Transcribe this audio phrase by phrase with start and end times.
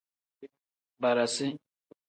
[1.01, 1.47] Barasi.